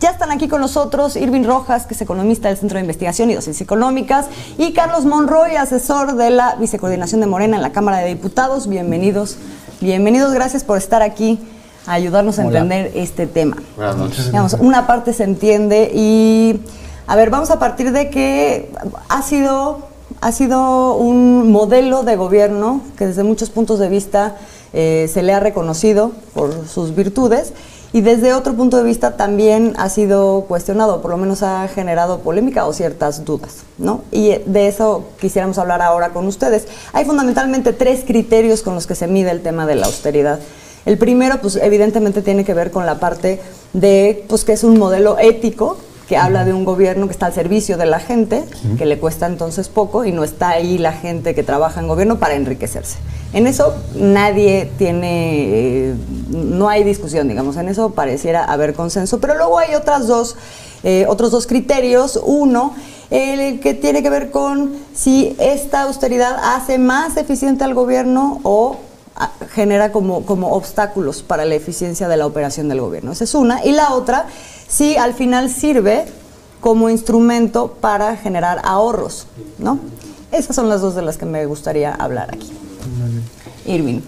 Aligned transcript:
Ya 0.00 0.08
están 0.08 0.30
aquí 0.30 0.48
con 0.48 0.62
nosotros 0.62 1.14
Irving 1.14 1.44
Rojas, 1.44 1.84
que 1.84 1.92
es 1.92 2.00
economista 2.00 2.48
del 2.48 2.56
Centro 2.56 2.76
de 2.76 2.80
Investigación 2.80 3.28
y 3.28 3.34
Docencia 3.34 3.64
Económicas, 3.64 4.28
y 4.56 4.72
Carlos 4.72 5.04
Monroy, 5.04 5.56
asesor 5.56 6.16
de 6.16 6.30
la 6.30 6.54
Vicecoordinación 6.54 7.20
de 7.20 7.26
Morena 7.26 7.56
en 7.56 7.62
la 7.62 7.72
Cámara 7.72 7.98
de 7.98 8.08
Diputados. 8.08 8.66
Bienvenidos, 8.66 9.36
bienvenidos, 9.82 10.32
gracias 10.32 10.64
por 10.64 10.78
estar 10.78 11.02
aquí 11.02 11.38
a 11.86 11.92
ayudarnos 11.92 12.38
a 12.38 12.44
entender 12.44 12.92
este 12.94 13.26
tema. 13.26 13.58
Buenas 13.76 13.98
noches. 13.98 14.24
Digamos, 14.24 14.54
una 14.54 14.86
parte 14.86 15.12
se 15.12 15.24
entiende 15.24 15.92
y, 15.94 16.62
a 17.06 17.14
ver, 17.14 17.28
vamos 17.28 17.50
a 17.50 17.58
partir 17.58 17.92
de 17.92 18.08
que 18.08 18.72
ha 19.10 19.20
sido, 19.20 19.86
ha 20.22 20.32
sido 20.32 20.94
un 20.94 21.52
modelo 21.52 22.04
de 22.04 22.16
gobierno 22.16 22.80
que 22.96 23.06
desde 23.06 23.22
muchos 23.22 23.50
puntos 23.50 23.78
de 23.78 23.90
vista 23.90 24.38
eh, 24.72 25.10
se 25.12 25.22
le 25.22 25.34
ha 25.34 25.40
reconocido 25.40 26.12
por 26.32 26.66
sus 26.66 26.94
virtudes 26.94 27.52
y 27.92 28.02
desde 28.02 28.34
otro 28.34 28.54
punto 28.54 28.76
de 28.76 28.84
vista 28.84 29.16
también 29.16 29.74
ha 29.78 29.88
sido 29.88 30.42
cuestionado, 30.46 31.02
por 31.02 31.10
lo 31.10 31.16
menos 31.16 31.42
ha 31.42 31.66
generado 31.68 32.20
polémica 32.20 32.66
o 32.66 32.72
ciertas 32.72 33.24
dudas, 33.24 33.62
¿no? 33.78 34.02
Y 34.12 34.36
de 34.46 34.68
eso 34.68 35.04
quisiéramos 35.20 35.58
hablar 35.58 35.82
ahora 35.82 36.10
con 36.10 36.26
ustedes. 36.26 36.68
Hay 36.92 37.04
fundamentalmente 37.04 37.72
tres 37.72 38.04
criterios 38.06 38.62
con 38.62 38.74
los 38.74 38.86
que 38.86 38.94
se 38.94 39.08
mide 39.08 39.30
el 39.30 39.42
tema 39.42 39.66
de 39.66 39.74
la 39.74 39.86
austeridad. 39.86 40.38
El 40.86 40.98
primero, 40.98 41.40
pues 41.40 41.56
evidentemente 41.56 42.22
tiene 42.22 42.44
que 42.44 42.54
ver 42.54 42.70
con 42.70 42.86
la 42.86 42.98
parte 43.00 43.40
de, 43.72 44.24
pues 44.28 44.44
que 44.44 44.52
es 44.52 44.64
un 44.64 44.78
modelo 44.78 45.18
ético, 45.18 45.76
que 46.10 46.16
habla 46.16 46.44
de 46.44 46.52
un 46.52 46.64
gobierno 46.64 47.06
que 47.06 47.12
está 47.12 47.26
al 47.26 47.34
servicio 47.34 47.76
de 47.76 47.86
la 47.86 48.00
gente, 48.00 48.42
que 48.76 48.84
le 48.84 48.98
cuesta 48.98 49.26
entonces 49.26 49.68
poco 49.68 50.04
y 50.04 50.10
no 50.10 50.24
está 50.24 50.48
ahí 50.48 50.76
la 50.76 50.90
gente 50.90 51.36
que 51.36 51.44
trabaja 51.44 51.78
en 51.78 51.86
gobierno 51.86 52.18
para 52.18 52.34
enriquecerse. 52.34 52.96
En 53.32 53.46
eso 53.46 53.76
nadie 53.94 54.68
tiene, 54.76 55.90
eh, 55.90 55.94
no 56.30 56.68
hay 56.68 56.82
discusión, 56.82 57.28
digamos, 57.28 57.56
en 57.58 57.68
eso 57.68 57.90
pareciera 57.90 58.42
haber 58.42 58.74
consenso, 58.74 59.20
pero 59.20 59.36
luego 59.36 59.60
hay 59.60 59.76
otras 59.76 60.08
dos, 60.08 60.34
eh, 60.82 61.06
otros 61.06 61.30
dos 61.30 61.46
criterios. 61.46 62.18
Uno, 62.24 62.74
el 63.10 63.60
que 63.60 63.74
tiene 63.74 64.02
que 64.02 64.10
ver 64.10 64.32
con 64.32 64.72
si 64.92 65.36
esta 65.38 65.82
austeridad 65.82 66.36
hace 66.56 66.78
más 66.78 67.16
eficiente 67.18 67.62
al 67.62 67.74
gobierno 67.74 68.40
o 68.42 68.78
ah, 69.14 69.30
genera 69.52 69.92
como, 69.92 70.26
como 70.26 70.54
obstáculos 70.54 71.22
para 71.22 71.44
la 71.44 71.54
eficiencia 71.54 72.08
de 72.08 72.16
la 72.16 72.26
operación 72.26 72.68
del 72.68 72.80
gobierno. 72.80 73.12
Esa 73.12 73.22
es 73.22 73.34
una. 73.36 73.64
Y 73.64 73.70
la 73.70 73.92
otra, 73.92 74.26
si 74.70 74.96
al 74.96 75.14
final 75.14 75.50
sirve 75.50 76.04
como 76.60 76.88
instrumento 76.88 77.76
para 77.80 78.16
generar 78.16 78.60
ahorros, 78.62 79.26
¿no? 79.58 79.80
Esas 80.30 80.54
son 80.54 80.68
las 80.68 80.80
dos 80.80 80.94
de 80.94 81.02
las 81.02 81.16
que 81.16 81.26
me 81.26 81.44
gustaría 81.46 81.92
hablar 81.92 82.30
aquí. 82.32 82.50
Irving. 83.66 84.00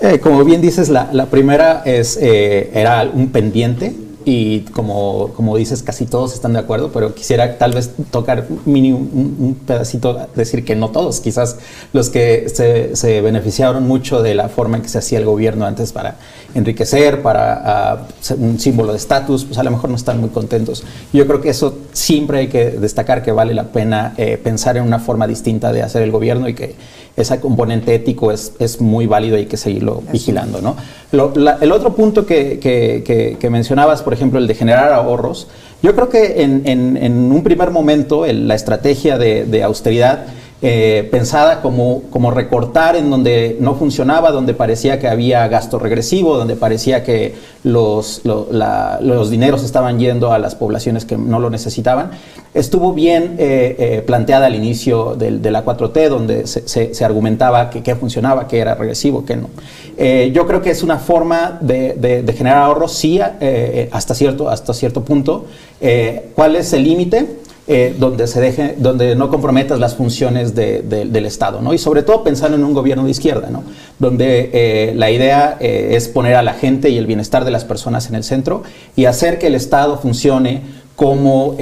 Eh, 0.00 0.18
como 0.18 0.42
bien 0.44 0.60
dices, 0.60 0.88
la, 0.88 1.08
la 1.12 1.26
primera 1.26 1.82
es, 1.84 2.18
eh, 2.20 2.70
era 2.74 3.08
un 3.12 3.30
pendiente 3.30 3.94
y 4.24 4.60
como, 4.72 5.28
como 5.34 5.56
dices, 5.56 5.82
casi 5.82 6.06
todos 6.06 6.34
están 6.34 6.52
de 6.52 6.58
acuerdo, 6.58 6.90
pero 6.92 7.14
quisiera 7.14 7.58
tal 7.58 7.72
vez 7.72 7.90
tocar 8.10 8.46
mini, 8.64 8.92
un, 8.92 9.36
un 9.38 9.54
pedacito, 9.54 10.28
decir 10.34 10.64
que 10.64 10.76
no 10.76 10.90
todos, 10.90 11.20
quizás 11.20 11.58
los 11.92 12.10
que 12.10 12.48
se, 12.48 12.96
se, 12.96 13.20
beneficiaron 13.20 13.86
mucho 13.86 14.22
de 14.22 14.34
la 14.34 14.48
forma 14.48 14.76
en 14.76 14.82
que 14.82 14.88
se 14.88 14.98
hacía 14.98 15.18
el 15.18 15.24
gobierno 15.24 15.66
antes 15.66 15.92
para 15.92 16.16
enriquecer, 16.54 17.22
para 17.22 18.06
uh, 18.30 18.34
un 18.34 18.58
símbolo 18.58 18.92
de 18.92 18.98
estatus, 18.98 19.44
pues 19.44 19.58
a 19.58 19.62
lo 19.62 19.70
mejor 19.70 19.90
no 19.90 19.96
están 19.96 20.20
muy 20.20 20.30
contentos. 20.30 20.84
Yo 21.12 21.26
creo 21.26 21.40
que 21.40 21.50
eso 21.50 21.78
siempre 21.92 22.38
hay 22.38 22.48
que 22.48 22.70
destacar 22.70 23.22
que 23.22 23.32
vale 23.32 23.54
la 23.54 23.64
pena 23.64 24.14
eh, 24.16 24.38
pensar 24.42 24.76
en 24.76 24.84
una 24.84 24.98
forma 24.98 25.26
distinta 25.26 25.72
de 25.72 25.82
hacer 25.82 26.02
el 26.02 26.10
gobierno 26.10 26.48
y 26.48 26.54
que 26.54 26.74
ese 27.16 27.40
componente 27.40 27.94
ético 27.94 28.32
es, 28.32 28.52
es 28.58 28.80
muy 28.80 29.06
válido 29.06 29.36
y 29.36 29.40
hay 29.40 29.46
que 29.46 29.56
seguirlo 29.56 30.02
vigilando. 30.12 30.60
¿no? 30.60 30.76
Lo, 31.12 31.32
la, 31.34 31.58
el 31.60 31.72
otro 31.72 31.94
punto 31.94 32.24
que, 32.24 32.58
que, 32.58 33.02
que, 33.04 33.36
que, 33.38 33.50
mencionabas, 33.50 34.02
por 34.02 34.12
ejemplo, 34.12 34.38
el 34.38 34.46
de 34.46 34.54
generar 34.54 34.92
ahorros, 34.92 35.48
yo 35.82 35.94
creo 35.94 36.08
que 36.08 36.42
en, 36.42 36.62
en, 36.64 36.96
en 36.96 37.32
un 37.32 37.42
primer 37.42 37.70
momento 37.70 38.24
el, 38.24 38.48
la 38.48 38.54
estrategia 38.54 39.18
de, 39.18 39.44
de 39.44 39.62
austeridad 39.62 40.24
eh, 40.64 41.08
pensada 41.10 41.60
como, 41.60 42.02
como 42.10 42.30
recortar 42.30 42.94
en 42.94 43.10
donde 43.10 43.56
no 43.58 43.74
funcionaba, 43.74 44.30
donde 44.30 44.54
parecía 44.54 45.00
que 45.00 45.08
había 45.08 45.48
gasto 45.48 45.80
regresivo, 45.80 46.36
donde 46.36 46.54
parecía 46.54 47.02
que 47.02 47.34
los, 47.64 48.22
los 48.24 49.30
dineros 49.30 49.64
estaban 49.64 49.98
yendo 49.98 50.32
a 50.32 50.38
las 50.38 50.54
poblaciones 50.54 51.04
que 51.04 51.16
no 51.16 51.40
lo 51.40 51.50
necesitaban, 51.50 52.12
estuvo 52.54 52.92
bien 52.92 53.36
eh, 53.38 53.76
eh, 53.78 54.02
planteada 54.06 54.46
al 54.46 54.54
inicio 54.54 55.14
de, 55.16 55.50
la 55.50 55.64
4T, 55.64 56.08
donde 56.08 56.46
se, 56.46 56.68
se, 56.68 56.94
se 56.94 57.04
argumentaba 57.04 57.70
que, 57.70 57.82
que, 57.82 57.94
funcionaba, 57.96 58.46
que 58.46 58.58
era 58.58 58.74
regresivo, 58.74 59.24
que 59.24 59.36
no. 59.36 59.50
Eh, 59.96 60.30
yo 60.34 60.46
creo 60.46 60.62
que 60.62 60.70
es 60.70 60.82
una 60.82 60.98
forma 60.98 61.58
de, 61.60 61.94
de, 61.94 62.22
de 62.22 62.32
generar 62.32 62.64
ahorros, 62.64 62.92
sí, 62.92 63.20
hasta, 63.90 64.14
cierto, 64.14 64.48
hasta 64.48 64.74
cierto 64.74 65.04
punto. 65.04 65.46
¿Cuál 66.34 66.56
es 66.56 66.72
el 66.72 66.84
límite? 66.84 67.41
Eh, 67.68 67.94
donde, 67.96 68.26
se 68.26 68.40
deje, 68.40 68.74
donde 68.76 69.14
no 69.14 69.28
comprometas 69.28 69.78
las 69.78 69.94
funciones 69.94 70.52
de, 70.52 70.82
de, 70.82 71.04
del 71.04 71.26
Estado, 71.26 71.60
¿no? 71.60 71.72
Y 71.72 71.78
sobre 71.78 72.02
todo 72.02 72.24
pensando 72.24 72.56
en 72.56 72.64
un 72.64 72.74
gobierno 72.74 73.04
de 73.04 73.12
izquierda, 73.12 73.50
¿no? 73.50 73.62
Donde 74.00 74.50
eh, 74.52 74.94
la 74.96 75.12
idea 75.12 75.58
eh, 75.60 75.90
es 75.92 76.08
poner 76.08 76.34
a 76.34 76.42
la 76.42 76.54
gente 76.54 76.90
y 76.90 76.98
el 76.98 77.06
bienestar 77.06 77.44
de 77.44 77.52
las 77.52 77.64
personas 77.64 78.08
en 78.08 78.16
el 78.16 78.24
centro 78.24 78.64
y 78.96 79.04
hacer 79.04 79.38
que 79.38 79.46
el 79.46 79.54
Estado 79.54 79.96
funcione 79.96 80.82
como, 80.96 81.56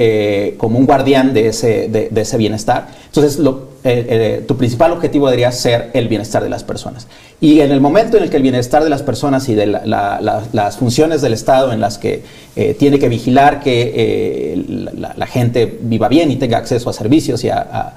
como 0.57 0.77
un 0.79 0.85
guardián 0.85 1.33
de 1.33 1.47
ese, 1.47 1.87
de 1.87 2.21
ese 2.21 2.37
bienestar. 2.37 2.89
Entonces, 3.07 3.39
lo, 3.39 3.70
eh, 3.83 4.43
tu 4.47 4.57
principal 4.57 4.91
objetivo 4.91 5.27
debería 5.27 5.51
ser 5.51 5.89
el 5.93 6.07
bienestar 6.07 6.43
de 6.43 6.49
las 6.49 6.63
personas. 6.63 7.07
Y 7.39 7.61
en 7.61 7.71
el 7.71 7.81
momento 7.81 8.17
en 8.17 8.23
el 8.23 8.29
que 8.29 8.37
el 8.37 8.43
bienestar 8.43 8.83
de 8.83 8.89
las 8.89 9.01
personas 9.01 9.49
y 9.49 9.55
de 9.55 9.65
la, 9.65 9.81
la, 9.83 10.21
la, 10.21 10.43
las 10.53 10.77
funciones 10.77 11.23
del 11.23 11.33
Estado 11.33 11.73
en 11.73 11.81
las 11.81 11.97
que 11.97 12.23
eh, 12.55 12.75
tiene 12.77 12.99
que 12.99 13.07
vigilar 13.07 13.61
que 13.61 13.93
eh, 13.95 14.91
la, 15.15 15.25
gente 15.25 15.79
viva 15.81 16.09
bien 16.09 16.29
y 16.29 16.35
tenga 16.35 16.57
acceso 16.57 16.89
a 16.89 16.93
servicios 16.93 17.43
y 17.45 17.49
a, 17.49 17.95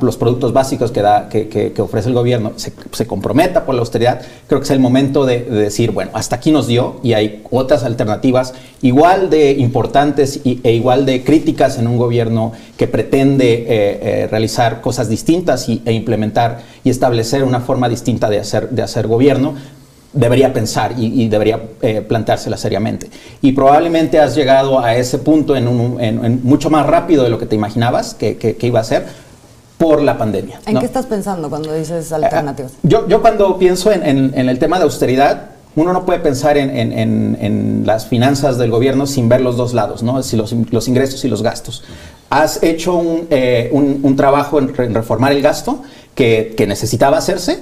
los 0.00 0.16
productos 0.16 0.52
básicos 0.52 0.92
que, 0.92 1.02
da, 1.02 1.28
que, 1.28 1.74
ofrece 1.78 2.08
el 2.08 2.14
gobierno, 2.14 2.52
se, 2.56 3.06
comprometa 3.06 3.66
por 3.66 3.74
la 3.74 3.80
austeridad, 3.80 4.20
creo 4.46 4.60
que 4.60 4.64
es 4.64 4.70
el 4.70 4.80
momento 4.80 5.26
de, 5.26 5.40
de, 5.40 5.62
decir, 5.62 5.90
bueno, 5.90 6.12
hasta 6.14 6.36
aquí 6.36 6.50
nos 6.50 6.66
dio 6.66 7.00
y 7.02 7.12
hay 7.12 7.42
otras 7.50 7.84
alternativas 7.84 8.54
igual 8.82 9.28
de 9.28 9.52
importantes 9.52 10.40
y, 10.44 10.60
e 10.62 10.72
igual 10.72 11.04
de 11.04 11.22
críticas 11.22 11.78
en 11.78 11.86
un 11.86 11.98
gobierno 11.98 12.52
que 12.80 12.88
pretende 12.88 14.26
realizar 14.30 14.80
cosas 14.80 15.10
distintas 15.10 15.68
y, 15.68 15.82
e 15.84 15.92
implementar 15.92 16.62
y 16.82 16.88
establecer 16.88 17.44
una 17.44 17.60
forma 17.60 17.90
distinta 17.90 18.30
de 18.30 18.40
hacer, 18.40 18.70
de 18.70 18.80
hacer 18.80 19.06
gobierno, 19.06 19.54
debería 20.12 20.52
pensar 20.52 20.94
y, 20.98 21.22
y 21.22 21.28
debería 21.28 21.60
eh, 21.82 22.00
planteársela 22.00 22.56
seriamente. 22.56 23.10
Y 23.42 23.52
probablemente 23.52 24.18
has 24.18 24.34
llegado 24.34 24.80
a 24.80 24.96
ese 24.96 25.18
punto 25.18 25.54
en, 25.56 25.68
un, 25.68 26.00
en, 26.00 26.24
en 26.24 26.40
mucho 26.42 26.70
más 26.70 26.86
rápido 26.86 27.22
de 27.24 27.30
lo 27.30 27.38
que 27.38 27.46
te 27.46 27.54
imaginabas 27.54 28.14
que, 28.14 28.36
que, 28.36 28.56
que 28.56 28.66
iba 28.66 28.80
a 28.80 28.84
ser 28.84 29.06
por 29.78 30.02
la 30.02 30.18
pandemia. 30.18 30.60
¿En 30.66 30.74
¿no? 30.74 30.80
qué 30.80 30.86
estás 30.86 31.06
pensando 31.06 31.48
cuando 31.48 31.72
dices 31.72 32.12
alternativas? 32.12 32.72
Uh, 32.82 32.88
yo, 32.88 33.08
yo, 33.08 33.20
cuando 33.22 33.58
pienso 33.58 33.92
en, 33.92 34.04
en, 34.04 34.48
el 34.48 34.58
tema 34.58 34.78
de 34.78 34.84
austeridad, 34.84 35.50
uno 35.76 35.92
no 35.92 36.04
puede 36.04 36.18
pensar 36.18 36.56
en, 36.58 37.82
las 37.86 38.06
finanzas 38.06 38.58
del 38.58 38.70
gobierno 38.70 39.06
sin 39.06 39.28
ver 39.28 39.40
los 39.40 39.56
dos 39.56 39.72
lados. 39.72 40.04
Si 40.22 40.36
los, 40.36 40.88
ingresos 40.88 41.24
y 41.24 41.28
los 41.28 41.42
gastos. 41.42 41.84
Has 42.28 42.62
hecho 42.62 42.94
un, 42.94 43.26
eh, 43.30 43.72
trabajo 44.16 44.58
en, 44.58 44.94
reformar 44.94 45.32
el 45.32 45.42
gasto 45.42 45.82
que, 46.14 46.54
necesitaba 46.66 47.18
hacerse, 47.18 47.60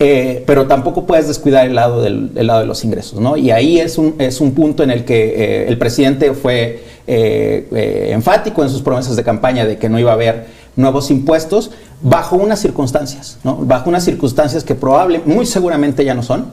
eh, 0.00 0.42
pero 0.46 0.66
tampoco 0.66 1.06
puedes 1.06 1.28
descuidar 1.28 1.66
el 1.66 1.76
lado, 1.76 2.02
del, 2.02 2.32
el 2.34 2.46
lado 2.46 2.60
de 2.60 2.66
los 2.66 2.84
ingresos, 2.84 3.20
¿no? 3.20 3.36
Y 3.36 3.52
ahí 3.52 3.78
es 3.78 3.96
un, 3.96 4.16
es 4.18 4.40
un 4.40 4.52
punto 4.52 4.82
en 4.82 4.90
el 4.90 5.04
que 5.04 5.64
eh, 5.64 5.68
el 5.68 5.78
presidente 5.78 6.32
fue 6.34 6.82
enfático 7.06 8.62
en 8.62 8.70
sus 8.70 8.80
promesas 8.80 9.14
de 9.14 9.22
campaña 9.22 9.66
de 9.66 9.76
que 9.76 9.90
no 9.90 9.98
iba 9.98 10.10
a 10.10 10.14
haber 10.14 10.46
nuevos 10.74 11.10
impuestos 11.10 11.70
bajo 12.00 12.36
unas 12.36 12.60
circunstancias. 12.60 13.38
Bajo 13.42 13.88
unas 13.88 14.04
circunstancias 14.04 14.64
que 14.64 14.74
probable, 14.74 15.20
muy 15.24 15.46
seguramente 15.46 16.04
ya 16.04 16.14
no 16.14 16.22
son, 16.22 16.46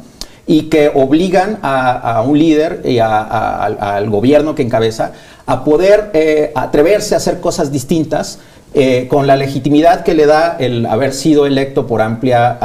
y 0.48 0.64
que 0.64 0.92
obligan 0.94 1.60
a, 1.62 2.24
un 2.26 2.38
líder 2.38 2.82
y 2.86 3.00
a, 3.00 3.64
al 3.64 4.10
gobierno 4.10 4.56
que 4.56 4.64
encabeza 4.64 5.12
a 5.46 5.64
poder 5.64 6.12
eh, 6.14 6.52
atreverse 6.56 7.14
a 7.14 7.18
hacer 7.18 7.40
cosas 7.40 7.72
distintas 7.72 8.40
eh, 8.74 9.08
con 9.10 9.28
la 9.28 9.36
legitimidad 9.36 10.04
que 10.04 10.14
le 10.14 10.26
da 10.26 10.56
el 10.58 10.86
haber 10.86 11.14
sido 11.14 11.46
electo 11.46 11.86
por 11.86 12.02
amplia, 12.02 12.58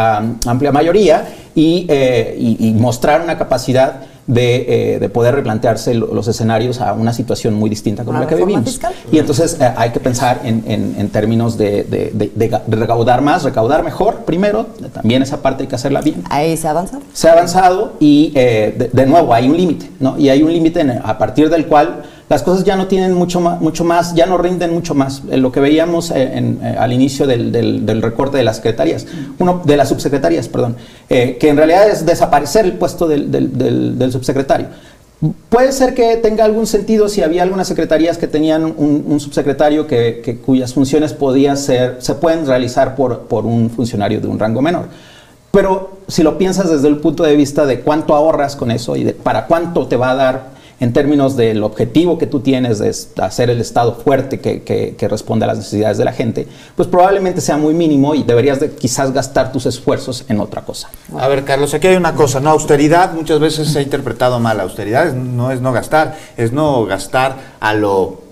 amplia 0.47 0.71
mayoría 0.71 1.27
eh, 1.57 2.37
y, 2.39 2.73
mostrar 2.75 3.23
una 3.23 3.37
capacidad 3.37 4.03
de, 4.27 4.95
eh, 4.95 4.99
de, 4.99 5.09
poder 5.09 5.35
replantearse 5.35 5.95
los 5.95 6.27
escenarios 6.27 6.81
a 6.81 6.93
una 6.93 7.13
situación 7.13 7.55
muy 7.55 7.71
distinta 7.71 8.05
como 8.05 8.19
la 8.19 8.27
que 8.27 8.35
vivimos. 8.35 8.65
Fiscal? 8.65 8.93
Y 9.13 9.19
entonces 9.19 9.57
eh, 9.61 9.73
hay 9.77 9.91
que 9.91 10.01
pensar 10.01 10.41
en, 10.45 10.65
en, 10.67 10.97
en 10.99 11.09
términos 11.11 11.57
de, 11.57 11.85
de, 11.85 12.31
de, 12.35 12.77
recaudar 12.77 13.23
más, 13.23 13.45
recaudar 13.45 13.85
mejor 13.85 14.25
primero, 14.25 14.67
también 14.93 15.23
esa 15.23 15.43
parte 15.43 15.63
hay 15.63 15.69
que 15.69 15.77
hacerla 15.77 16.01
bien. 16.01 16.25
¿Ahí 16.31 16.57
se 16.57 16.67
ha 16.67 16.73
avanzado? 16.73 17.03
Se 17.13 17.29
ha 17.29 17.33
avanzado 17.33 17.93
y 18.01 18.33
eh, 18.35 18.91
de, 18.93 19.07
nuevo 19.07 19.33
hay 19.33 19.49
un 19.49 19.57
límite, 19.57 19.91
¿no? 20.01 20.19
Y 20.19 20.29
hay 20.29 20.43
un 20.43 20.53
límite 20.53 20.85
a 21.03 21.19
partir 21.19 21.49
del 21.49 21.67
cual 21.67 22.03
las 22.29 22.43
cosas 22.43 22.65
ya 22.65 22.77
no 22.77 22.89
tienen 22.89 23.15
mucho 23.15 23.41
más, 23.41 23.61
mucho 23.61 23.85
más 23.85 24.15
ya 24.15 24.27
no 24.27 24.37
rinden 24.37 24.73
mucho 24.73 24.95
más. 24.95 25.23
Eh, 25.31 25.37
lo 25.37 25.53
que 25.53 25.61
veíamos 25.61 26.11
en, 26.11 26.61
en, 26.61 26.77
al 26.79 26.93
inicio 26.93 27.27
del, 27.27 28.03
recorte 28.03 28.37
de 28.37 28.45
las 28.45 28.57
secretarías, 28.57 29.07
uno, 29.39 29.63
de 29.65 29.77
las 29.77 29.89
subsecretarías, 29.89 30.49
perdón, 30.49 30.77
eh, 31.09 31.37
que 31.39 31.49
en 31.49 31.57
realidad 31.57 31.89
es 31.89 32.05
desaparecer 32.05 32.65
el 32.65 32.73
puesto 32.73 33.07
del, 33.07 34.13
subsecretario. 34.13 34.67
Puede 35.49 35.73
ser 35.73 35.95
que 35.95 36.17
tenga 36.17 36.45
algún 36.45 36.67
sentido 36.67 37.09
si 37.09 37.23
había 37.23 37.43
algunas 37.43 37.69
secretarías 37.69 38.19
que 38.19 38.27
tenían 38.27 38.65
un, 38.65 39.19
subsecretario 39.21 39.87
que, 39.87 40.41
cuyas 40.45 40.75
funciones 40.75 41.13
podían 41.13 41.57
ser, 41.57 41.97
se 42.01 42.15
pueden 42.15 42.47
realizar 42.47 42.97
por, 42.97 43.21
por 43.21 43.47
un 43.47 43.71
funcionario 43.71 44.21
de 44.21 44.27
un 44.27 44.39
rango 44.39 44.61
menor. 44.61 44.87
Pero 45.53 45.93
si 46.07 46.23
lo 46.23 46.37
piensas 46.37 46.71
desde 46.71 46.89
el 46.89 46.99
punto 46.99 47.23
de 47.23 47.35
vista 47.35 47.65
de 47.65 47.81
cuánto 47.81 48.15
ahorras 48.15 48.57
con 48.57 48.71
eso 48.71 48.95
y 48.95 49.05
de 49.05 49.15
para 49.15 49.47
cuánto 49.47 49.87
te 49.87 49.97
va 49.97 50.11
a 50.11 50.15
dar 50.15 50.56
en 50.79 50.93
términos 50.93 51.37
del 51.37 51.63
objetivo 51.63 52.19
que 52.19 52.27
tú 52.27 52.41
tienes 52.41 52.79
de 52.79 52.95
hacer 53.23 53.51
el 53.51 53.61
Estado 53.61 53.95
fuerte 53.95 54.41
que, 54.41 54.63
que, 54.63 55.09
responde 55.09 55.45
a 55.45 55.49
las 55.49 55.59
necesidades 55.59 55.99
de 55.99 56.05
la 56.05 56.13
gente, 56.13 56.47
pues 56.75 56.89
probablemente 56.89 57.41
sea 57.41 57.57
muy 57.57 57.75
mínimo 57.75 58.15
y 58.15 58.23
deberías 58.23 58.61
de 58.61 58.71
quizás 58.71 59.13
gastar 59.13 59.53
tus 59.53 59.67
esfuerzos 59.67 60.25
en 60.29 60.41
otra 60.41 60.63
cosa. 60.63 60.91
A 61.17 61.29
ver, 61.29 61.45
Carlos, 61.45 61.73
aquí 61.75 61.87
hay 61.87 61.97
una 61.97 62.15
cosa, 62.15 62.41
¿no? 62.41 62.51
Austeridad 62.51 63.13
muchas 63.15 63.41
veces 63.41 63.69
se 63.69 63.79
ha 63.79 63.83
interpretado 63.83 64.39
mal. 64.41 64.61
Austeridad 64.61 65.15
no 65.15 65.51
es 65.51 65.61
no 65.61 65.73
gastar, 65.73 66.17
es 66.37 66.53
no 66.53 66.85
gastar 66.85 67.37
a 67.61 67.73
lo 67.73 68.26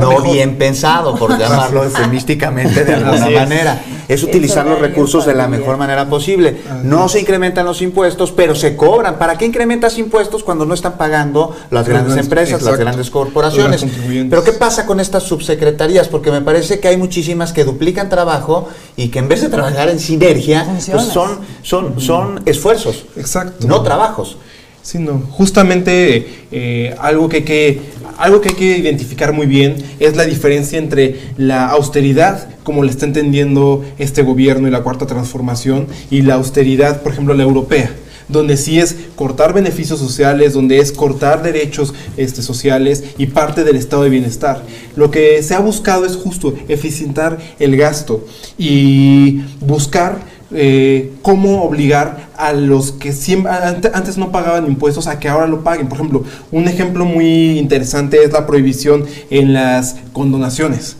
no 0.00 0.22
bien 0.22 0.56
pensado, 0.56 1.16
por 1.16 1.36
llamarlo 1.38 1.84
eufemísticamente 1.84 2.84
de 2.84 2.94
alguna 2.94 3.30
manera. 3.30 3.82
Es, 4.08 4.22
utilizar 4.22 4.66
los 4.66 4.80
recursos 4.80 5.24
de 5.26 5.34
la 5.34 5.48
mejor 5.48 5.76
manera 5.76 6.08
posible. 6.08 6.62
No 6.82 7.08
se 7.08 7.20
incrementan 7.20 7.64
los 7.64 7.82
impuestos, 7.82 8.32
pero 8.32 8.54
se 8.54 8.76
cobran. 8.76 9.18
¿Para 9.18 9.38
qué 9.38 9.44
incrementas 9.44 9.98
impuestos 9.98 10.42
cuando 10.42 10.64
no 10.64 10.74
están 10.74 10.96
pagando 10.96 11.56
las 11.70 11.88
grandes 11.88 12.16
empresas, 12.16 12.62
las 12.62 12.78
grandes 12.78 13.10
corporaciones? 13.10 13.84
Pero 14.28 14.42
¿qué 14.42 14.52
pasa 14.52 14.86
con 14.86 15.00
estas 15.00 15.24
subsecretarías? 15.24 16.08
Porque 16.08 16.30
me 16.30 16.40
parece 16.40 16.80
que 16.80 16.88
hay 16.88 16.96
muchísimas 16.96 17.52
que 17.52 17.64
duplican 17.64 18.08
trabajo 18.08 18.68
y 18.96 19.08
que 19.08 19.18
en 19.18 19.28
vez 19.28 19.42
de 19.42 19.48
trabajar 19.48 19.88
en 19.88 20.00
sinergia, 20.00 20.66
pues 20.90 21.04
son, 21.04 21.40
son, 21.62 22.00
son 22.00 22.42
esfuerzos, 22.46 23.04
Exacto. 23.16 23.66
no 23.66 23.82
trabajos. 23.82 24.38
sino 24.82 25.22
justamente 25.30 26.46
eh, 26.50 26.96
algo 26.98 27.28
que 27.28 27.36
hay 27.38 27.44
que 27.44 27.82
algo 28.20 28.40
que 28.40 28.50
hay 28.50 28.54
que 28.54 28.78
identificar 28.78 29.32
muy 29.32 29.46
bien 29.46 29.76
es 29.98 30.14
la 30.14 30.24
diferencia 30.24 30.78
entre 30.78 31.18
la 31.36 31.68
austeridad, 31.68 32.48
como 32.62 32.84
la 32.84 32.90
está 32.90 33.06
entendiendo 33.06 33.84
este 33.98 34.22
gobierno 34.22 34.68
y 34.68 34.70
la 34.70 34.82
cuarta 34.82 35.06
transformación, 35.06 35.86
y 36.10 36.22
la 36.22 36.34
austeridad, 36.34 37.02
por 37.02 37.12
ejemplo, 37.12 37.34
la 37.34 37.42
europea 37.42 37.90
donde 38.28 38.56
sí 38.56 38.78
es 38.78 38.94
cortar 39.16 39.52
beneficios 39.52 39.98
sociales, 39.98 40.52
donde 40.52 40.78
es 40.78 40.92
cortar 40.92 41.42
derechos 41.42 41.94
este, 42.16 42.42
sociales 42.42 43.02
y 43.18 43.26
parte 43.26 43.64
del 43.64 43.74
estado 43.74 44.04
de 44.04 44.10
bienestar. 44.10 44.62
Lo 44.94 45.10
que 45.10 45.42
se 45.42 45.54
ha 45.54 45.58
buscado 45.58 46.06
es 46.06 46.14
justo 46.14 46.54
eficientar 46.68 47.38
el 47.58 47.76
gasto 47.76 48.24
y 48.56 49.40
buscar 49.60 50.20
eh, 50.52 51.12
cómo 51.22 51.64
obligar 51.64 52.29
a 52.40 52.52
los 52.52 52.92
que 52.92 53.12
siempre, 53.12 53.52
antes 53.52 54.16
no 54.16 54.32
pagaban 54.32 54.66
impuestos 54.66 55.06
a 55.06 55.18
que 55.18 55.28
ahora 55.28 55.46
lo 55.46 55.62
paguen. 55.62 55.88
Por 55.88 55.98
ejemplo, 55.98 56.24
un 56.50 56.68
ejemplo 56.68 57.04
muy 57.04 57.58
interesante 57.58 58.24
es 58.24 58.32
la 58.32 58.46
prohibición 58.46 59.04
en 59.30 59.52
las 59.52 59.96
condonaciones. 60.12 60.96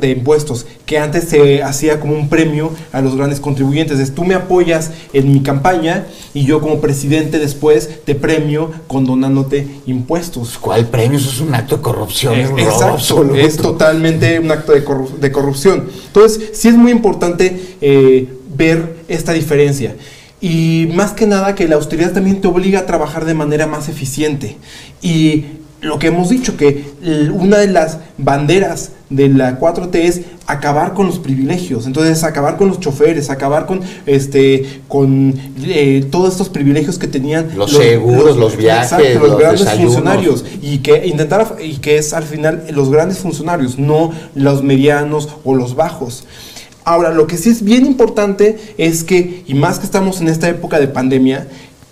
de 0.00 0.10
impuestos, 0.10 0.66
que 0.86 0.98
antes 0.98 1.24
se 1.24 1.60
hacía 1.64 1.98
como 1.98 2.14
un 2.14 2.28
premio 2.28 2.70
a 2.92 3.00
los 3.00 3.16
grandes 3.16 3.40
contribuyentes. 3.40 3.98
Es 3.98 4.14
tú 4.14 4.22
me 4.22 4.36
apoyas 4.36 4.92
en 5.12 5.32
mi 5.32 5.42
campaña 5.42 6.06
y 6.32 6.44
yo 6.44 6.60
como 6.60 6.80
presidente 6.80 7.40
después 7.40 8.04
te 8.04 8.14
premio 8.14 8.70
condonándote 8.86 9.66
impuestos. 9.86 10.58
¿Cuál 10.58 10.86
premio? 10.86 11.18
Eso 11.18 11.28
es 11.28 11.40
un 11.40 11.56
acto 11.56 11.78
de 11.78 11.82
corrupción. 11.82 12.34
Es, 12.34 12.50
exacto, 12.50 13.34
es 13.34 13.56
totalmente 13.56 14.38
un 14.38 14.52
acto 14.52 14.70
de, 14.70 14.84
de, 15.20 15.32
corrupción. 15.32 15.88
Entonces, 16.06 16.50
sí 16.52 16.68
es 16.68 16.76
muy 16.76 16.92
importante 16.92 17.76
eh, 17.80 18.28
ver 18.56 18.98
esta 19.08 19.32
diferencia. 19.32 19.96
Y 20.44 20.90
más 20.92 21.12
que 21.12 21.26
nada 21.26 21.54
que 21.54 21.66
la 21.66 21.76
austeridad 21.76 22.12
también 22.12 22.42
te 22.42 22.48
obliga 22.48 22.80
a 22.80 22.84
trabajar 22.84 23.24
de 23.24 23.32
manera 23.32 23.66
más 23.66 23.88
eficiente. 23.88 24.58
Y 25.00 25.46
lo 25.80 25.98
que 25.98 26.08
hemos 26.08 26.28
dicho, 26.28 26.58
que 26.58 26.84
una 27.32 27.56
de 27.56 27.68
las 27.68 28.00
banderas 28.18 28.90
de 29.08 29.30
la 29.30 29.58
4T 29.58 29.94
es 29.94 30.20
acabar 30.46 30.92
con 30.92 31.06
los 31.06 31.18
privilegios. 31.18 31.86
Entonces, 31.86 32.24
acabar 32.24 32.58
con 32.58 32.68
los 32.68 32.78
choferes, 32.78 33.30
acabar 33.30 33.64
con 33.64 33.80
este 34.04 34.82
con 34.86 35.34
eh, 35.62 36.04
todos 36.10 36.32
estos 36.32 36.50
privilegios 36.50 36.98
que 36.98 37.06
tenían 37.06 37.56
los, 37.56 37.70
seguros, 37.70 38.36
los, 38.36 38.54
viajes, 38.54 39.18
los, 39.18 39.38
grandes 39.38 39.66
funcionarios 39.70 40.44
y 40.60 40.80
que 40.80 41.06
intentar 41.06 41.56
y 41.58 41.78
que 41.78 41.96
es 41.96 42.12
al 42.12 42.24
final 42.24 42.66
los 42.70 42.90
grandes 42.90 43.16
funcionarios, 43.16 43.78
no 43.78 44.12
los 44.34 44.62
medianos 44.62 45.30
o 45.42 45.54
los 45.54 45.74
bajos. 45.74 46.26
Ahora, 46.84 47.10
lo 47.12 47.26
que 47.26 47.36
sí 47.36 47.50
es 47.50 47.62
bien 47.62 47.86
importante 47.86 48.58
es 48.76 49.04
que, 49.04 49.42
y 49.46 49.54
más 49.54 49.78
que 49.78 49.86
estamos 49.86 50.20
en 50.20 50.28
esta 50.28 50.48
época 50.48 50.78
de 50.78 50.88
pandemia, 50.88 51.48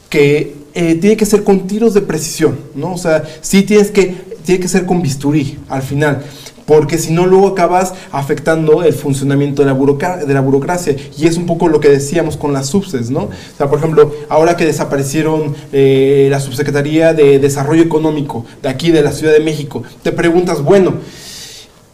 que 0.08 0.54
eh, 0.74 0.94
tiene 0.96 1.16
que 1.16 1.26
ser 1.26 1.44
con 1.44 1.66
tiros 1.66 1.94
de 1.94 2.02
precisión, 2.02 2.58
¿no? 2.74 2.92
O 2.92 2.98
sea, 2.98 3.22
sí 3.40 3.62
tienes 3.62 3.90
que, 3.90 4.14
tiene 4.44 4.60
que 4.60 4.68
ser 4.68 4.84
con 4.84 5.00
bisturí 5.00 5.58
al 5.68 5.82
final 5.82 6.22
porque 6.66 6.98
si 6.98 7.12
no 7.12 7.26
luego 7.26 7.48
acabas 7.48 7.94
afectando 8.12 8.82
el 8.82 8.92
funcionamiento 8.92 9.64
de 9.64 9.72
la, 9.72 10.16
de 10.24 10.34
la 10.34 10.40
burocracia 10.40 10.96
y 11.18 11.26
es 11.26 11.36
un 11.36 11.46
poco 11.46 11.68
lo 11.68 11.80
que 11.80 11.88
decíamos 11.88 12.36
con 12.36 12.52
las 12.52 12.68
subses, 12.68 13.10
¿no? 13.10 13.24
O 13.24 13.30
sea, 13.56 13.68
por 13.68 13.78
ejemplo, 13.78 14.12
ahora 14.28 14.56
que 14.56 14.64
desaparecieron 14.64 15.54
eh, 15.72 16.28
la 16.30 16.40
subsecretaría 16.40 17.14
de 17.14 17.38
Desarrollo 17.38 17.82
Económico 17.82 18.46
de 18.62 18.68
aquí 18.68 18.90
de 18.90 19.02
la 19.02 19.12
Ciudad 19.12 19.32
de 19.32 19.40
México, 19.40 19.82
te 20.02 20.12
preguntas, 20.12 20.62
bueno, 20.62 20.94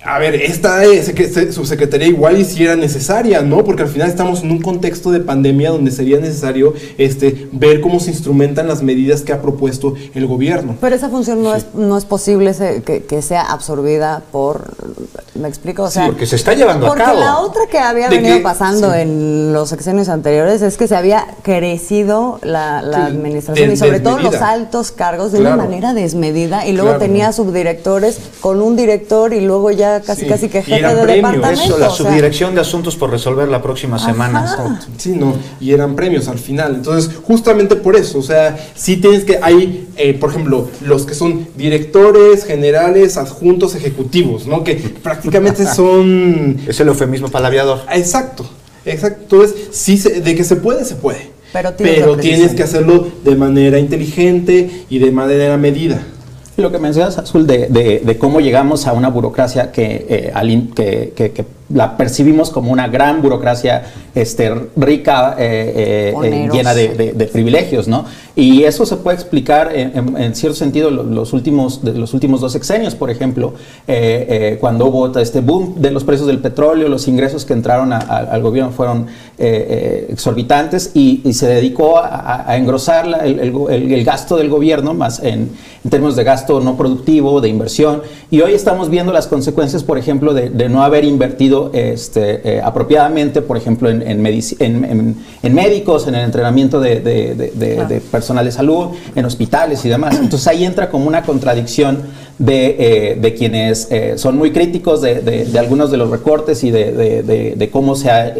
a 0.04 0.18
ver, 0.20 0.36
esta 0.36 0.82
subsecretaría 1.50 2.06
igual 2.06 2.38
y 2.38 2.44
si 2.44 2.62
era 2.62 2.76
necesaria, 2.76 3.42
¿no? 3.42 3.64
Porque 3.64 3.82
al 3.82 3.88
final 3.88 4.08
estamos 4.08 4.42
en 4.42 4.52
un 4.52 4.62
contexto 4.62 5.10
de 5.10 5.18
pandemia 5.18 5.70
donde 5.70 5.90
sería 5.90 6.18
necesario 6.18 6.72
este, 6.98 7.48
ver 7.50 7.80
cómo 7.80 7.98
se 7.98 8.10
instrumentan 8.10 8.68
las 8.68 8.80
medidas 8.80 9.22
que 9.22 9.32
ha 9.32 9.42
propuesto 9.42 9.94
el 10.14 10.26
gobierno. 10.26 10.76
Pero 10.80 10.94
esa 10.94 11.08
función 11.08 11.42
no, 11.42 11.54
es, 11.54 11.66
no 11.74 11.98
es 11.98 12.04
posible 12.04 12.54
que, 12.84 13.22
sea 13.22 13.42
absorbida 13.42 14.22
por... 14.30 14.72
¿Me 15.34 15.48
explico? 15.48 15.84
O 15.84 15.90
sea, 15.90 16.06
porque 16.06 16.26
se 16.26 16.36
está 16.36 16.54
llevando 16.54 16.86
a 16.86 16.94
cabo. 16.94 17.10
Porque 17.10 17.20
la 17.20 17.38
otra 17.38 17.62
que 17.68 17.78
había 17.78 18.08
venido 18.08 18.42
pasando 18.42 18.94
en 18.94 19.52
los 19.52 19.68
sexenios 19.68 20.08
anteriores 20.08 20.62
es 20.62 20.76
que 20.76 20.86
se 20.86 20.96
había 20.96 21.26
crecido 21.42 22.38
la, 22.42 22.78
administración 22.78 23.72
y 23.72 23.76
sobre 23.76 24.00
todo 24.00 24.18
los 24.18 24.36
altos 24.36 24.92
cargos 24.92 25.32
de 25.32 25.40
una 25.40 25.56
manera 25.56 25.92
desmedida 25.92 26.66
y 26.66 26.72
luego 26.72 26.98
tenía 26.98 27.32
subdirectores 27.32 28.18
con 28.40 28.62
un 28.62 28.76
director 28.76 29.32
y 29.34 29.40
luego 29.40 29.70
ya 29.70 29.87
casi 30.04 30.26
casi 30.26 30.48
que 30.48 30.62
jefe 30.62 30.82
de 30.82 31.06
departamento. 31.06 31.50
Eso, 31.50 31.78
la 31.78 31.90
subdirección 31.90 32.54
de 32.54 32.60
asuntos 32.60 32.96
por 32.96 33.10
resolver 33.10 33.48
la 33.48 33.62
próxima 33.62 33.98
semana. 33.98 34.78
Sí, 34.96 35.10
no, 35.10 35.36
y 35.60 35.72
eran 35.72 35.94
premios 35.96 36.28
al 36.28 36.38
final. 36.38 36.74
Entonces, 36.76 37.14
justamente 37.22 37.76
por 37.76 37.96
eso, 37.96 38.18
o 38.18 38.22
sea, 38.22 38.56
sí 38.74 38.96
tienes 38.96 39.24
que, 39.24 39.38
hay, 39.42 39.88
eh, 39.96 40.14
por 40.14 40.30
ejemplo, 40.30 40.68
los 40.82 41.06
que 41.06 41.14
son 41.14 41.48
directores, 41.56 42.44
generales, 42.44 43.16
adjuntos, 43.16 43.74
ejecutivos, 43.74 44.46
¿no? 44.46 44.64
Que 44.64 44.74
prácticamente 45.02 45.66
son... 45.66 46.58
Es 46.66 46.80
el 46.80 46.88
eufemismo 46.88 47.28
palaviador. 47.28 47.80
Exacto, 47.92 48.48
exacto. 48.84 49.22
Entonces, 49.22 49.68
sí, 49.72 49.96
de 49.98 50.34
que 50.34 50.44
se 50.44 50.56
puede, 50.56 50.84
se 50.84 50.96
puede. 50.96 51.38
Pero, 51.52 52.16
tienes 52.16 52.52
que 52.52 52.62
hacerlo 52.62 53.08
de 53.24 53.34
manera 53.34 53.78
inteligente 53.78 54.84
y 54.90 54.98
de 54.98 55.10
manera 55.10 55.56
medida. 55.56 56.02
Lo 56.58 56.72
que 56.72 56.78
mencionas, 56.80 57.16
Azul, 57.18 57.46
de, 57.46 57.68
de, 57.68 58.18
cómo 58.18 58.40
llegamos 58.40 58.88
a 58.88 58.92
una 58.92 59.10
burocracia 59.10 59.70
que, 59.70 60.06
eh, 60.08 61.12
que, 61.14 61.30
que 61.30 61.44
la 61.72 61.96
percibimos 61.96 62.50
como 62.50 62.72
una 62.72 62.88
gran 62.88 63.20
burocracia 63.20 63.84
este, 64.14 64.52
rica, 64.76 65.36
eh, 65.38 66.14
eh, 66.14 66.14
eh, 66.24 66.48
llena 66.50 66.74
de, 66.74 67.28
privilegios, 67.30 67.88
¿no? 67.88 68.06
Y 68.34 68.62
eso 68.64 68.86
se 68.86 68.96
puede 68.96 69.16
explicar 69.16 69.70
en, 69.74 70.34
cierto 70.34 70.56
sentido 70.56 70.90
los 70.90 71.32
últimos, 71.32 71.84
de 71.84 71.92
los 71.92 72.14
últimos 72.14 72.40
dos 72.40 72.52
sexenios, 72.52 72.94
por 72.94 73.10
ejemplo, 73.10 73.54
cuando 74.60 74.86
hubo 74.86 75.18
este 75.18 75.40
boom 75.40 75.74
de 75.80 75.90
los 75.90 76.04
precios 76.04 76.28
del 76.28 76.38
petróleo, 76.38 76.88
los 76.88 77.08
ingresos 77.08 77.44
que 77.44 77.52
entraron 77.52 77.92
al 77.92 78.42
gobierno 78.42 78.70
fueron 78.70 79.06
exorbitantes 79.38 80.92
y, 80.94 81.20
se 81.32 81.48
dedicó 81.48 81.98
a, 81.98 82.56
engrosar 82.56 83.06
el, 83.24 84.04
gasto 84.04 84.36
del 84.36 84.48
gobierno, 84.48 84.94
más 84.94 85.20
en, 85.22 85.50
términos 85.88 86.16
de 86.16 86.24
gasto 86.24 86.60
no 86.60 86.76
productivo, 86.76 87.40
de 87.40 87.48
inversión, 87.48 88.02
y 88.30 88.40
hoy 88.40 88.54
estamos 88.54 88.90
viendo 88.90 89.12
las 89.12 89.26
consecuencias, 89.26 89.82
por 89.82 89.98
ejemplo, 89.98 90.34
de 90.34 90.68
no 90.68 90.82
haber 90.82 91.04
invertido 91.04 91.70
este, 91.72 92.56
eh, 92.56 92.60
apropiadamente, 92.62 93.42
por 93.42 93.56
ejemplo, 93.56 93.88
en, 93.88 94.02
en, 94.02 95.54
médicos, 95.54 96.06
en 96.08 96.14
el 96.14 96.24
entrenamiento 96.24 96.80
de, 96.80 98.02
personal 98.10 98.44
de 98.44 98.52
salud, 98.52 98.88
en 99.14 99.24
hospitales 99.24 99.84
y 99.84 99.88
demás. 99.88 100.18
Entonces 100.18 100.46
ahí 100.48 100.64
entra 100.64 100.90
como 100.90 101.06
una 101.06 101.22
contradicción 101.22 102.02
de, 102.38 103.16
eh, 103.20 103.34
quienes 103.36 103.88
eh, 103.90 104.14
son 104.16 104.36
muy 104.36 104.52
críticos 104.52 105.02
de, 105.02 105.46
algunos 105.58 105.90
de 105.90 105.96
los 105.96 106.10
recortes 106.10 106.62
y 106.64 106.70
de, 106.70 107.68
cómo 107.72 107.94
se 107.94 108.10
ha 108.10 108.32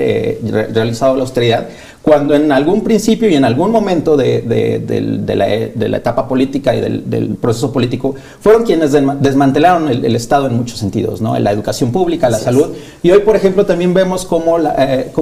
realizado 0.73 1.17
la 1.17 1.23
austeridad 1.23 1.69
cuando 2.09 2.35
en 2.35 2.51
algún 2.53 2.83
principio 2.83 3.29
y 3.29 3.35
en 3.35 3.45
algún 3.45 3.71
momento 3.71 4.17
de, 4.17 4.41
de, 4.41 5.37
la, 5.37 5.47
de 5.47 5.89
la, 5.91 5.97
etapa 5.99 6.27
política 6.27 6.75
y 6.75 6.81
del, 6.81 7.37
proceso 7.41 7.71
político 7.71 8.15
fueron 8.41 8.63
quienes 8.63 8.93
desmantelaron 8.93 9.89
el, 9.89 10.17
Estado 10.19 10.47
en 10.47 10.57
muchos 10.57 10.79
sentidos, 10.79 11.21
¿no? 11.21 11.39
la 11.39 11.53
educación 11.53 11.93
pública, 11.93 12.31
la 12.31 12.39
salud. 12.39 12.69
Y 13.03 13.11
hoy, 13.11 13.21
por 13.21 13.37
ejemplo, 13.37 13.67
también 13.67 13.95
vemos 13.95 14.25
cómo, 14.25 14.59
eh, 14.59 15.13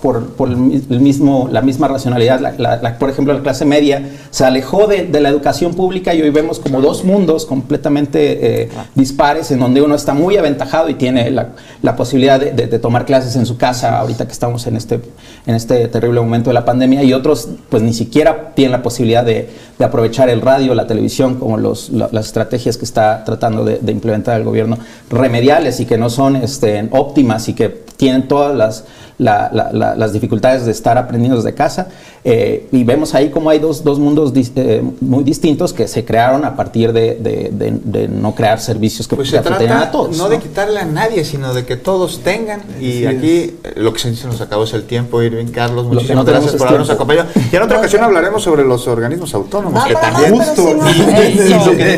por, 0.00 0.28
por 0.28 0.48
el 0.48 1.00
mismo, 1.00 1.48
la 1.50 1.62
misma 1.62 1.88
racionalidad, 1.88 2.40
la, 2.58 2.98
por 2.98 3.10
ejemplo, 3.10 3.34
la 3.34 3.42
clase 3.42 3.64
media 3.64 4.08
se 4.30 4.44
alejó 4.44 4.86
de, 4.86 5.08
la 5.20 5.28
educación 5.28 5.74
pública 5.74 6.14
y 6.14 6.22
hoy 6.22 6.30
vemos 6.30 6.60
como 6.60 6.80
dos 6.80 7.04
mundos 7.04 7.44
completamente 7.44 8.25
eh, 8.32 8.68
dispares 8.94 9.50
en 9.50 9.60
donde 9.60 9.82
uno 9.82 9.94
está 9.94 10.14
muy 10.14 10.36
aventajado 10.36 10.88
y 10.88 10.94
tiene 10.94 11.30
la, 11.30 11.96
posibilidad 11.96 12.40
de, 12.40 12.78
tomar 12.78 13.06
clases 13.06 13.36
en 13.36 13.46
su 13.46 13.56
casa 13.56 13.98
ahorita 13.98 14.26
que 14.26 14.32
estamos 14.32 14.66
en 14.66 14.76
este, 14.76 15.00
en 15.46 15.54
este 15.54 15.88
terrible 15.88 16.20
momento 16.20 16.50
de 16.50 16.54
la 16.54 16.64
pandemia 16.64 17.02
y 17.02 17.12
otros 17.12 17.48
pues 17.68 17.82
ni 17.82 17.94
siquiera 17.94 18.52
tienen 18.54 18.72
la 18.72 18.82
posibilidad 18.82 19.24
de, 19.24 19.48
aprovechar 19.78 20.28
el 20.28 20.40
radio, 20.40 20.74
la 20.74 20.86
televisión 20.86 21.36
como 21.36 21.58
las 21.58 21.90
estrategias 22.26 22.76
que 22.76 22.84
está 22.84 23.24
tratando 23.24 23.64
de, 23.64 23.80
implementar 23.92 24.36
el 24.38 24.44
gobierno 24.44 24.78
remediales 25.10 25.80
y 25.80 25.86
que 25.86 25.96
no 25.96 26.10
son 26.10 26.36
este, 26.36 26.88
óptimas 26.92 27.48
y 27.48 27.54
que 27.54 27.85
tienen 27.96 28.28
todas 28.28 28.56
las 28.56 28.84
las 29.18 30.12
dificultades 30.12 30.66
de 30.66 30.72
estar 30.72 30.98
aprendiendo 30.98 31.36
desde 31.36 31.54
casa. 31.54 31.88
Eh, 32.28 32.66
y 32.72 32.82
vemos 32.82 33.14
ahí 33.14 33.30
como 33.30 33.50
hay 33.50 33.60
dos, 33.60 33.84
dos 33.84 34.00
mundos 34.00 34.32
eh, 34.34 34.82
muy 35.00 35.22
distintos 35.22 35.72
que 35.72 35.86
se 35.86 36.04
crearon 36.04 36.44
a 36.44 36.56
partir 36.56 36.92
de, 36.92 37.14
de, 37.20 38.08
no 38.08 38.34
crear 38.34 38.60
servicios 38.60 39.06
que 39.06 39.14
pues 39.14 39.30
se 39.30 39.38
trata 39.38 39.82
a 39.82 39.90
todos. 39.90 40.18
No, 40.18 40.28
de 40.28 40.38
quitarle 40.38 40.80
a 40.80 40.84
nadie, 40.84 41.24
sino 41.24 41.54
de 41.54 41.64
que 41.64 41.76
todos 41.76 42.20
tengan. 42.22 42.62
Y 42.80 43.06
aquí 43.06 43.54
eh, 43.62 43.74
lo 43.76 43.92
que 43.92 44.00
se 44.00 44.10
dice 44.10 44.26
nos 44.26 44.40
acabó 44.40 44.64
es 44.64 44.74
el 44.74 44.84
tiempo, 44.84 45.22
Irving 45.22 45.46
Carlos. 45.46 45.86
Muchísimas 45.86 46.24
gracias 46.24 46.54
por 46.56 46.66
habernos 46.68 46.90
acompañado. 46.90 47.28
Y 47.50 47.54
en 47.54 47.62
otra 47.62 47.78
ocasión 47.78 48.02
hablaremos 48.02 48.42
sobre 48.42 48.64
los 48.64 48.88
organismos 48.88 49.32
autónomos, 49.34 49.84
que 49.84 49.94
también. 49.94 50.36
Justo. 50.36 50.76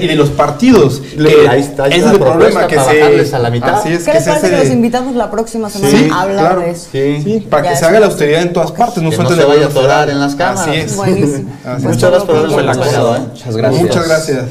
y, 0.03 0.07
de 0.07 0.15
los 0.15 0.29
partidos. 0.31 1.01
ahí 1.49 1.61
está, 1.61 1.89
ese 1.89 1.99
es 1.99 2.13
el 2.13 2.19
problema 2.19 2.67
que 2.67 2.79
se. 2.79 3.35
A 3.35 3.39
la 3.39 3.51
mitad. 3.51 3.77
Así 3.77 3.93
es, 3.93 4.05
¿Qué 4.05 4.13
que 4.13 4.19
les 4.19 4.29
parece 4.29 4.51
que 4.51 4.57
los 4.57 4.71
invitamos 4.71 5.15
la 5.15 5.31
próxima 5.31 5.69
semana 5.71 5.88
a 6.13 6.23
hablar 6.23 6.61
de 6.61 6.71
eso? 6.71 6.89
Sí, 6.93 7.47
para 7.49 7.71
que 7.71 7.77
se 7.77 7.85
haga 7.85 8.01
la 8.01 8.07
austeridad 8.07 8.43
en 8.43 8.53
todas 8.53 8.73
partes, 8.73 9.03
no, 9.03 9.11
que 9.11 9.19
no 9.19 9.31
se 9.31 9.45
vaya 9.45 9.65
a 9.65 9.69
atorar 9.69 10.11
en 10.11 10.21
las 10.21 10.35
cámaras. 10.35 10.69
Así 10.69 10.77
es. 10.77 10.97
Buenísimo. 10.97 11.51
Muchas 11.81 12.11
gracias 12.11 12.25
por 12.25 12.37
habernos 12.37 12.59
acompañado. 12.59 13.21
Muchas 13.21 13.57
gracias. 13.57 13.83
Muchas 13.83 14.09
gracias. 14.09 14.45